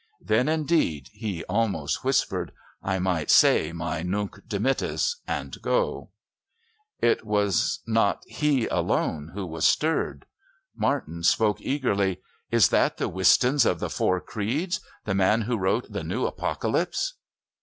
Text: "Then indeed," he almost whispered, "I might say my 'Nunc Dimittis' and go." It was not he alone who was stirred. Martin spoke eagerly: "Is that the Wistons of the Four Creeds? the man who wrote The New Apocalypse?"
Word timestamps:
"Then 0.19 0.49
indeed," 0.49 1.09
he 1.13 1.43
almost 1.43 2.03
whispered, 2.03 2.53
"I 2.81 2.97
might 2.97 3.29
say 3.29 3.71
my 3.71 4.01
'Nunc 4.01 4.39
Dimittis' 4.47 5.17
and 5.27 5.61
go." 5.61 6.09
It 7.01 7.23
was 7.23 7.81
not 7.85 8.23
he 8.25 8.65
alone 8.65 9.33
who 9.35 9.45
was 9.45 9.67
stirred. 9.67 10.25
Martin 10.75 11.21
spoke 11.21 11.61
eagerly: 11.61 12.19
"Is 12.49 12.69
that 12.69 12.97
the 12.97 13.07
Wistons 13.09 13.63
of 13.63 13.79
the 13.79 13.91
Four 13.91 14.19
Creeds? 14.19 14.79
the 15.05 15.13
man 15.13 15.41
who 15.43 15.55
wrote 15.55 15.91
The 15.91 16.03
New 16.03 16.25
Apocalypse?" 16.25 17.13